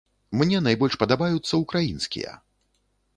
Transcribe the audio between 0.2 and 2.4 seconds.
Мне найбольш падабаюцца украінскія.